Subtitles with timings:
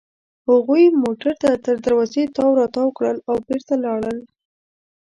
[0.49, 1.33] هغوی موټر
[1.65, 4.17] تر دروازې تاو راتاو کړل او بېرته لاړل.